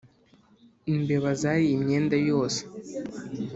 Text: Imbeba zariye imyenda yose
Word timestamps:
Imbeba 0.93 1.29
zariye 1.41 1.73
imyenda 1.77 2.15
yose 2.29 2.61